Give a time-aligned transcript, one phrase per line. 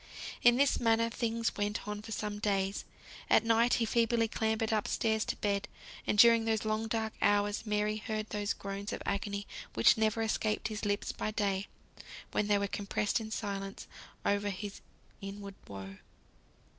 [0.41, 2.85] In this manner things went on for some days.
[3.29, 5.67] At night he feebly clambered up stairs to bed;
[6.07, 9.45] and during those long dark hours Mary heard those groans of agony
[9.75, 11.67] which never escaped his lips by day,
[12.31, 13.85] when they were compressed in silence
[14.25, 14.81] over his
[15.21, 15.97] inward woe.